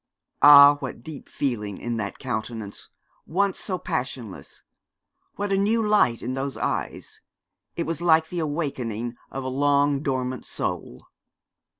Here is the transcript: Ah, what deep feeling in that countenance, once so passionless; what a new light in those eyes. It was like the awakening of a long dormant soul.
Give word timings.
Ah, 0.41 0.77
what 0.79 1.03
deep 1.03 1.29
feeling 1.29 1.77
in 1.77 1.97
that 1.97 2.17
countenance, 2.17 2.89
once 3.27 3.59
so 3.59 3.77
passionless; 3.77 4.63
what 5.35 5.51
a 5.51 5.57
new 5.57 5.87
light 5.87 6.23
in 6.23 6.33
those 6.33 6.57
eyes. 6.57 7.21
It 7.75 7.85
was 7.85 8.01
like 8.01 8.29
the 8.29 8.39
awakening 8.39 9.15
of 9.29 9.43
a 9.43 9.47
long 9.47 10.01
dormant 10.01 10.43
soul. 10.43 11.05